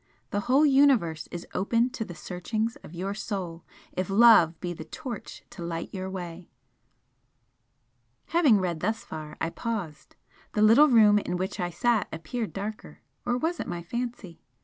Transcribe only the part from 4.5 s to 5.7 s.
be the torch to